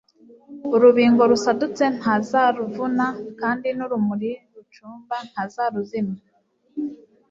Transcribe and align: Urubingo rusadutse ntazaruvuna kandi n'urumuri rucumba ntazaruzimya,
Urubingo 0.75 1.21
rusadutse 1.31 1.83
ntazaruvuna 1.97 3.07
kandi 3.41 3.67
n'urumuri 3.77 4.31
rucumba 4.53 5.15
ntazaruzimya, 5.29 6.23